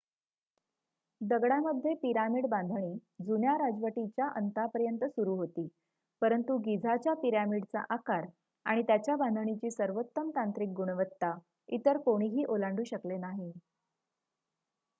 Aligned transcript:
दगडामध्ये 1.21 1.93
पिरामिड 1.95 2.45
बांधणी 2.49 2.93
जुन्या 3.25 3.51
राजवटीच्या 3.57 4.27
अंतापर्यंत 4.35 5.03
सुरु 5.05 5.35
होती 5.35 5.67
परंतु 6.21 6.57
गिझाच्या 6.57 7.13
पिरॅमिडचा 7.13 7.83
आकार 7.89 8.25
आणि 8.65 8.81
त्यांच्या 8.81 9.15
बांधणीची 9.15 9.71
सर्वोत्तम 9.71 10.29
तांत्रिक 10.29 10.69
गुणवत्ता 10.71 11.31
इतर 11.69 11.97
कोणीही 11.97 12.45
ओलांडू 12.45 12.83
शकले 12.83 13.17
नाही 13.17 13.51